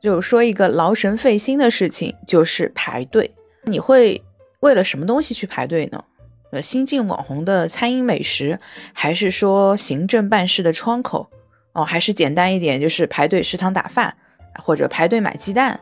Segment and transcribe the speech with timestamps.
[0.00, 3.30] 就说一个劳神费心的事情，就是排队。
[3.64, 4.22] 你会
[4.60, 6.04] 为了什么东西去排队呢？
[6.52, 8.58] 呃，新晋网红的餐饮美食，
[8.92, 11.28] 还是说行政办事的窗口？
[11.72, 14.16] 哦，还是简单一点，就是排队食堂打饭，
[14.62, 15.80] 或者排队买鸡蛋。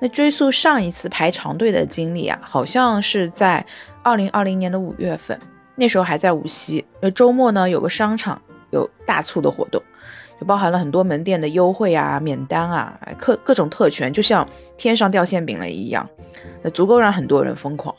[0.00, 3.64] 那追溯上一次排长队的经历啊，好像是在
[4.02, 5.38] 二零二零年的五月份，
[5.76, 6.84] 那时候还在无锡。
[7.00, 9.82] 那周末呢，有个商场有大促的活动，
[10.40, 16.08] 就包含了很多门店的优惠啊、免单啊、各各种特权，就像天上掉馅饼了一样，
[16.62, 17.94] 那足够让很多人疯狂。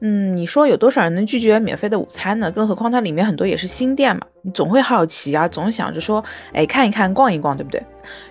[0.00, 2.48] 嗯，你说有多少人能拒绝免费的午餐呢？
[2.52, 7.82] 更何况它里面很多也是新店嘛，你总会好奇啊，总想着说，哎，看一看，逛一逛，对不对？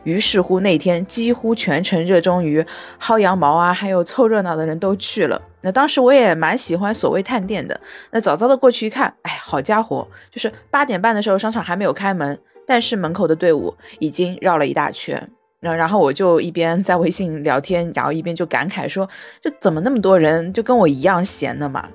[0.06, 2.66] 于是乎那天几乎全程热衷于
[3.02, 5.42] 薅羊毛啊，还有凑热闹的人都去了。
[5.60, 7.78] 那当时我也蛮喜欢所谓探店的，
[8.12, 15.28] 那早早的过去一看，哎，好家伙，就是八点半的时候商场还没有开门，但是门口的队伍已经绕了一大圈。
[15.60, 19.10] 然然后我就一边在微信聊天，然后一边就感慨说
[19.42, 21.90] ：“这怎么那么多人，就跟我一样闲的嘛？”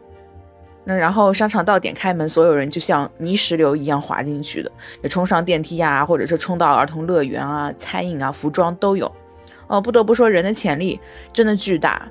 [0.85, 9.11] 那然后商场到点开门，所有人就像泥石流一样滑进去的，也冲上电梯呀，或者是冲到儿童乐园啊、餐饮啊、服装都有。
[9.69, 10.99] 哦，不得不说，人的潜力
[11.33, 12.11] 真的巨大。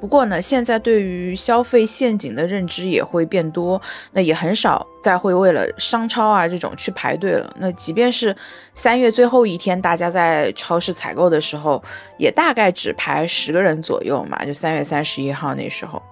[0.00, 3.80] 不过呢，现在对于消费陷阱的认知也会变多，
[4.12, 7.54] 那也很少再会为了商超啊这种去排队了。
[7.58, 8.34] 那即便是
[8.74, 11.82] 三月最后一天，大家在超市采购的时候，
[12.18, 16.02] 也大概只排十个人左右嘛，就三月三十一号那时候。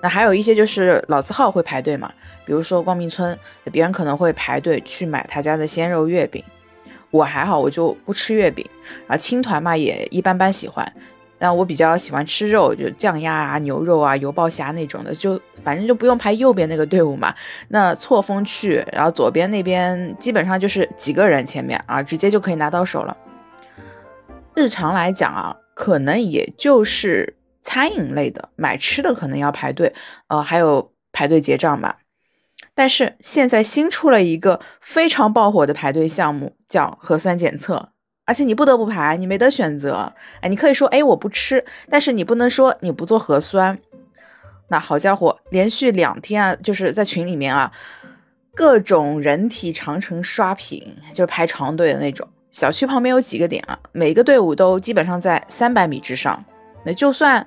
[0.00, 2.08] 那还有一些就是老字号会排队嘛，
[2.46, 3.36] 比如说光明村，
[3.72, 6.40] 别人可能会排队去买他家的鲜肉月饼，
[7.10, 8.64] 我还好，我就不吃月饼
[9.08, 10.92] 啊，青团嘛也一般般喜欢。
[11.38, 17.34] 但我比较喜欢吃肉，就酱鸭啊、牛肉啊、油爆虾那种的，就反正就不用排右边那个队伍嘛。
[17.68, 23.16] 那错峰去，然后左边那边基本上就是几个人前面啊，直接就可以拿到手了。
[24.54, 29.94] 日常来讲啊，可能也就是餐饮类的买吃的可能要排队，
[30.26, 31.98] 呃，还有排队结账吧。
[32.74, 37.90] 但是现在新出了一个非常爆火的排队项目，叫核酸检测。
[38.28, 40.12] 而且你不得不排，你没得选择。
[40.42, 43.78] 哎，你可以说，哎，我不吃，但是你不能说你不做核酸。
[44.68, 47.72] 那好家伙，连续两天啊，就是在群里面啊，
[48.54, 52.28] 各种人体长城刷屏，就是排长队的那种。
[52.50, 56.44] 小区旁边有几个点啊，每个队伍都基本上在三百米之上。
[56.84, 57.46] 那就算，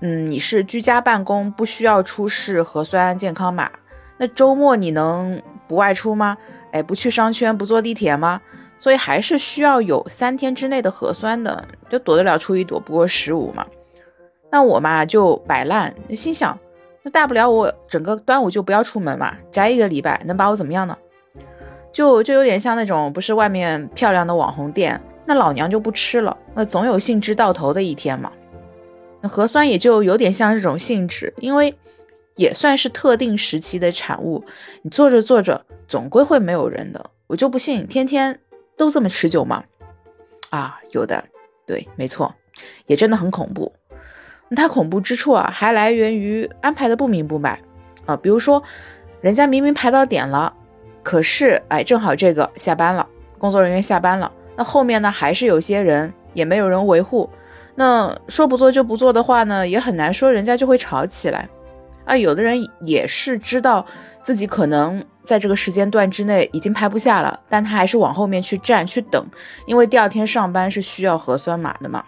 [0.00, 3.70] 嗯，你是居家办公，不需要出示核酸健康码，
[4.16, 6.38] 那周末你能不外出吗？
[6.72, 8.40] 哎，不去商圈，不坐地铁吗？
[8.82, 13.64] 所以还是需要有三天之内的核酸的，就躲得了初一躲不过十五嘛。
[14.50, 16.58] 那我嘛就摆烂，心想，
[17.04, 20.98] 那大不了我整个端午就不要出门嘛，宅一个礼拜，能把我怎么样呢？
[21.92, 28.32] 就就有点像那种不是外面漂亮的网红店，那老娘就不吃了，那总有兴致到头的一天嘛。
[29.20, 31.72] 那核酸也就有点像这种性质，因为
[32.34, 34.44] 也算是特定时期的产物，
[34.82, 38.40] 你做着做着总归会没有人的，我就不信天天。
[38.82, 39.62] 都这么持久吗？
[40.50, 41.24] 啊，有的，
[41.64, 42.34] 对，没错，
[42.86, 43.72] 也真的很恐怖。
[44.48, 47.60] 那它恐怖之处啊，还来源于安排的不明不白
[48.06, 48.16] 啊。
[48.16, 48.60] 比如说，
[49.20, 50.52] 人家明明排到点了，
[51.04, 57.30] 可是哎，正好这个下班了，工作人员下班了，那后面呢还是有些人也没有人维护。
[57.76, 61.48] 那说不做就不做的话呢，也很难说人家就会吵起来
[62.04, 62.16] 啊。
[62.16, 63.86] 有的人也是知道
[64.22, 65.04] 自己可能。
[65.24, 69.24] 在这个时间段之内已经排不下了，但他还是往后面去站去等，
[69.66, 72.04] 因为第二天上班是需要核酸码的嘛。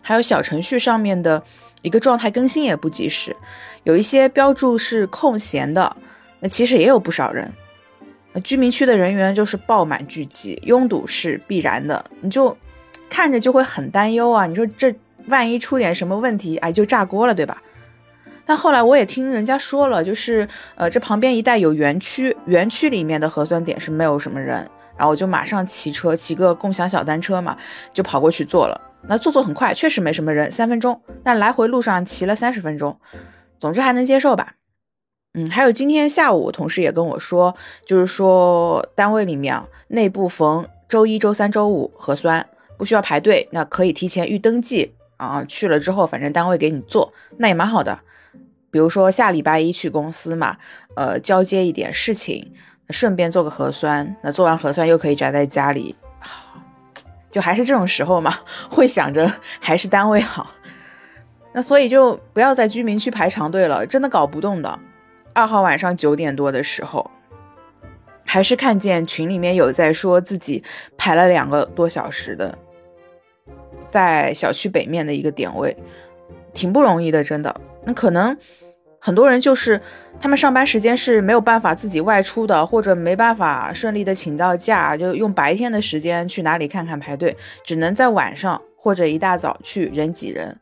[0.00, 1.42] 还有小程序上面的
[1.82, 3.36] 一个状态更新也不及时，
[3.82, 5.94] 有一些标注是空闲的，
[6.40, 7.52] 那其实也有不少人。
[8.42, 12.56] 居民区的人员就是爆满聚集，拥堵是必然的，你就
[13.10, 14.46] 看着就会很担忧啊。
[14.46, 14.92] 你说这
[15.26, 17.62] 万一出点什么问题，哎，就炸锅了，对吧？
[18.46, 24.56] 但后来我也听人家说了，就是呃，这旁边一带有园区，园区里面的核酸点是没有什么人，
[24.96, 27.56] 然后我就马上骑车，骑个共享小单车嘛，
[27.92, 28.80] 就跑过去做了。
[29.06, 31.00] 那做做很快，确实没什么人，三分钟。
[31.22, 32.98] 但来回路上骑了三十分钟，
[33.58, 34.54] 总之还能接受吧。
[35.34, 37.54] 嗯，还有今天下午，同事也跟我说，
[37.86, 42.46] 就是说单位里面内部逢周一周三周五核酸
[42.78, 47.98] 不需要排队，那可以提前预登记啊，去了之后反正单位给你做，那也蛮好的。
[48.74, 50.56] 比如说下礼拜一去公司嘛，
[50.96, 52.52] 呃，交接一点事情，
[52.90, 55.94] 顺便做个核酸，那做完核酸又可以宅在家里，
[57.30, 58.34] 就还是这种时候嘛，
[58.68, 60.50] 会想着还是单位好。
[61.52, 64.76] 那所以就不要在居民区排长队了，真的搞不动的。
[65.32, 67.08] 二号晚上九点多的时候，
[68.24, 70.64] 还是看见群里面有在说自己
[70.98, 72.58] 排了两个多小时的，
[73.88, 75.76] 在小区北面的一个点位，
[76.52, 77.54] 挺不容易的，真的。
[77.84, 78.36] 那可能
[78.98, 79.80] 很多人就是
[80.18, 90.58] 他们上班时间是没有办法自己外出的，或者没办法顺利的请到假，就用白天的时间去哪里看看排队，只能在晚上或者一大早去人挤人。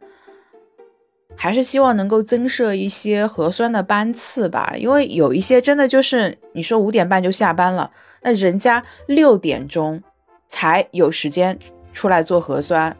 [1.34, 7.90] 还是希望能够增设一些核酸的班次吧，因为有一些真的就是你说五点半就下班了，
[8.20, 10.00] 那人家六点钟
[10.46, 11.58] 才有时间
[11.92, 12.94] 出来做核酸，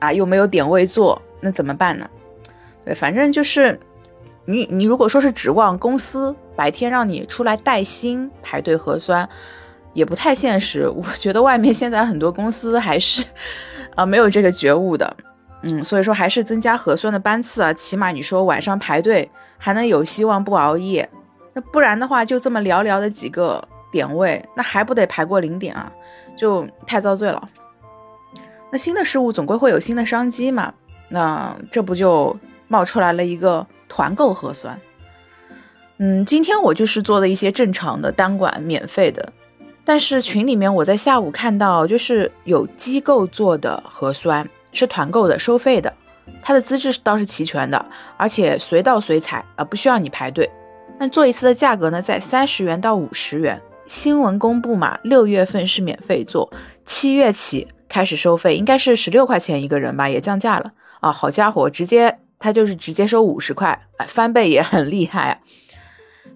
[0.00, 2.10] 啊，又没有点位做，那怎么办呢？
[2.88, 3.78] 对，反正就是
[4.46, 9.28] 你你如果说是指望公司白天让你出来带薪排队核酸，
[9.92, 10.88] 也不太现实。
[10.88, 13.22] 我觉得外面现在很多公司还是
[13.94, 15.16] 啊没有这个觉悟的。
[15.64, 21.06] 嗯，所以说还是增加核酸的班次啊，起码你说晚上排队还能有希望不熬夜，
[21.52, 23.62] 那不然的话就这么寥寥的几个
[23.92, 25.92] 点位，那还不得排过零点啊，
[26.34, 27.48] 就太遭罪了。
[28.70, 30.72] 那新的事物总归会有新的商机嘛，
[31.10, 32.34] 那这不就
[32.68, 34.78] 冒出来了一个团购核酸？
[35.98, 39.32] 嗯，今天我就是做的一些正常的单管免费的，
[39.84, 44.48] 但是群里面我在下午看到就是有机构做的核酸。
[44.70, 45.92] 是团购的，收费的，
[46.42, 47.86] 它的资质倒是齐全的，
[48.18, 50.48] 而且随到随采啊，不需要你排队。
[50.98, 53.60] 那做一次的价格呢，在三十元到五十元。
[53.86, 56.52] 新闻公布嘛，六月份是免费做，
[56.84, 61.10] 七月起开始收费，应该是十六块钱一个人吧，也降价了啊！
[61.10, 65.42] 好家伙，直接他就是直接收五十块，翻倍也很厉害！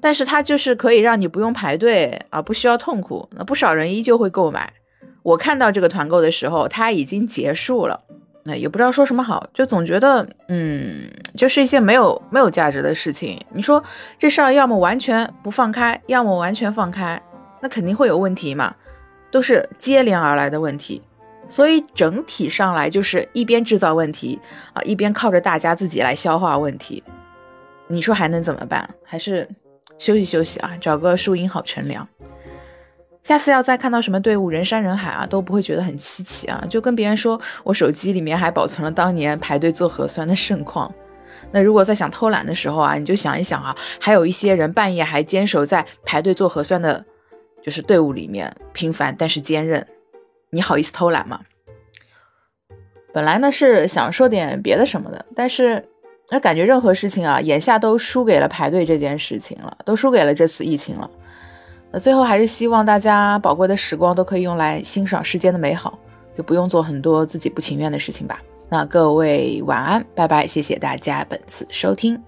[0.00, 4.72] 但是它就是可以让你不用排队啊，不需要痛苦，那不少人依旧会购买。
[5.22, 8.00] 我看到这个团购的时候，它已经结束了。
[8.44, 13.40] 那也不知道说什么好，就总觉得，嗯，就是一些没有没有价值的事情。
[13.52, 13.80] 你说
[14.18, 17.22] 这事儿要么完全不放开，要么完全放开，
[17.60, 18.74] 那肯定会有问题嘛，
[19.30, 21.00] 都是接连而来的问题。
[21.48, 24.40] 所以整体上来就是一边制造问题
[24.72, 27.02] 啊，一边靠着大家自己来消化问题。
[27.88, 28.88] 你说还能怎么办？
[29.04, 29.48] 还是
[29.98, 32.08] 休息休息啊，找个树荫好乘凉。
[33.22, 40.92] 下次要再看到什么队伍人山人海啊，都不会觉得很稀奇啊，就跟别人说我手机里面还保存了当年排队做核酸的盛况。
[41.50, 47.04] 那如果在想偷懒的时候啊，你就想一想啊，还有一些人半夜还坚守在排队做核酸的，
[47.62, 49.86] 就是队伍里面，平凡但是坚韧，
[50.54, 51.40] 你好意思偷懒吗？
[53.14, 55.82] 本来呢是想说点别的什么的，但是
[56.30, 61.10] 那感觉任何事情啊，眼下都输给了排队这件事情了，都输给了这次疫情了。
[61.90, 65.98] 那最后还是希望大家宝贵的时光都可以用来欣赏世间的美好，
[66.36, 68.38] 就不用做很多自己不情愿的事情吧。
[68.68, 72.22] 那各位晚安，拜拜，谢谢大家本次收听。